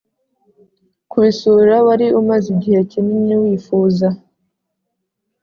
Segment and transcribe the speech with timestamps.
[1.09, 4.07] kubisura wari umaze igihe kinini wifuza.